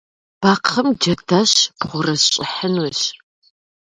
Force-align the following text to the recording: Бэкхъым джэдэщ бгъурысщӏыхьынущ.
Бэкхъым 0.41 0.87
джэдэщ 0.99 1.53
бгъурысщӏыхьынущ. 1.79 2.99